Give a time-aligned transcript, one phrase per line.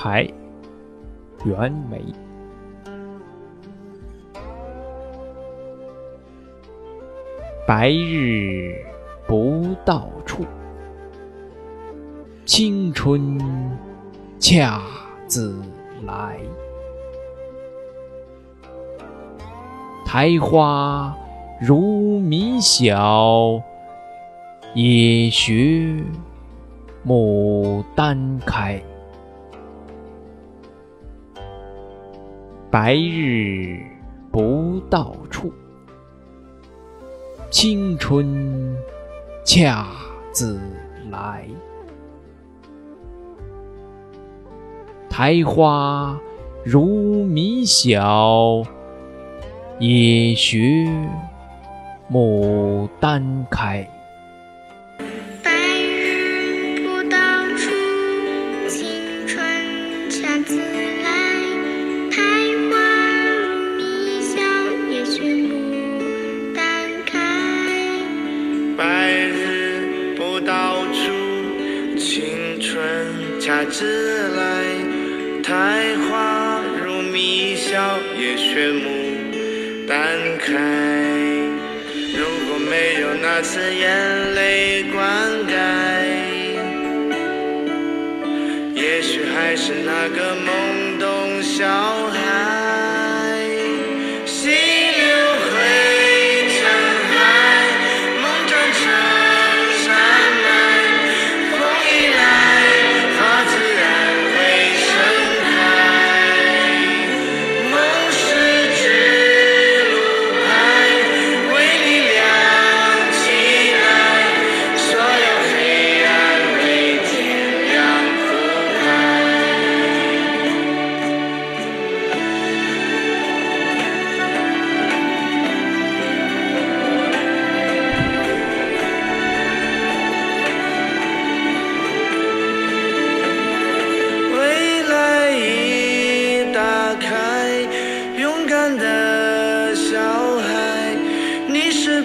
[0.00, 0.32] 台，
[1.44, 2.00] 袁枚。
[7.66, 8.76] 白日
[9.26, 10.44] 不到处，
[12.46, 13.40] 青春
[14.38, 14.80] 恰
[15.26, 15.60] 自
[16.06, 16.38] 来。
[20.06, 21.12] 苔花
[21.60, 23.60] 如米小，
[24.74, 26.04] 也学
[27.04, 28.80] 牡丹开。
[32.70, 33.80] 白日
[34.30, 35.50] 不到处，
[37.50, 38.76] 青春
[39.42, 39.86] 恰
[40.32, 40.60] 自
[41.10, 41.48] 来。
[45.08, 46.20] 苔花
[46.62, 48.62] 如米小，
[49.78, 50.86] 也学
[52.12, 53.88] 牡丹开。
[70.58, 71.00] 日不到处，
[71.96, 74.42] 青春恰自来。
[75.42, 78.84] 苔花如米小，也学牡
[79.86, 79.96] 丹
[80.38, 80.52] 开。
[82.12, 84.98] 如果没有那次眼泪灌
[85.46, 85.54] 溉，
[88.74, 90.46] 也许还是那个梦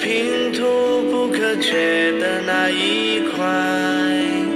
[0.00, 4.47] 拼图不可缺的那一块。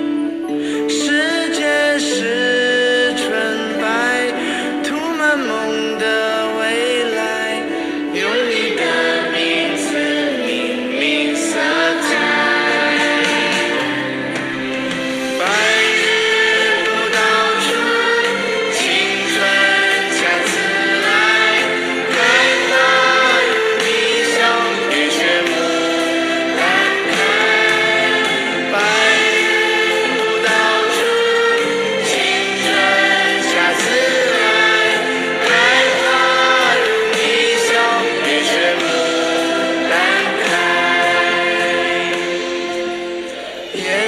[43.74, 44.01] Yeah.